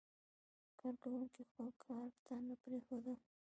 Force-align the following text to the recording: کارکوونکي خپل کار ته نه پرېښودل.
کارکوونکي 0.79 1.41
خپل 1.49 1.67
کار 1.85 2.07
ته 2.25 2.33
نه 2.47 2.55
پرېښودل. 2.63 3.17